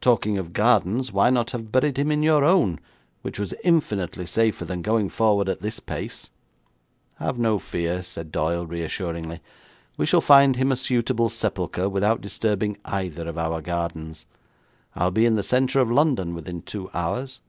[0.00, 2.78] Talking of gardens, why not have buried him in your own,
[3.22, 6.30] which was infinitely safer than going forward at this pace.'
[7.16, 9.40] 'Have no fear,' said Doyle reassuringly,
[9.96, 14.24] 'we shall find him a suitable sepulchre without disturbing either of our gardens.
[14.94, 17.40] I'll be in the centre of London within two hours.'